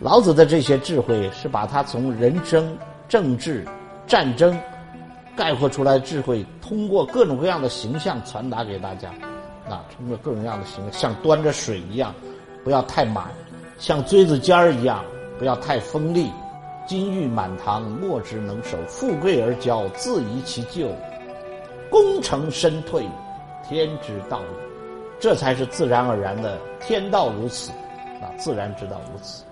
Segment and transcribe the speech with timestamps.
[0.00, 2.76] 老子的这些智慧是把他从人生、
[3.08, 3.66] 政治、
[4.06, 4.56] 战争
[5.36, 9.10] 概括出来的智慧，通过各种各样的形象传达给大家。
[9.68, 12.14] 啊，通过各种各样的形象，像端着水一样，
[12.64, 13.24] 不要太满；
[13.76, 15.04] 像锥子尖儿一样，
[15.38, 16.30] 不要太锋利。
[16.86, 20.88] 金玉满堂，莫之能守；富贵而骄，自遗其咎。
[21.90, 23.04] 功成身退，
[23.68, 24.68] 天之道也。
[25.20, 27.70] 这才是自然而然的天道如此，
[28.22, 29.42] 啊，自然之道如此。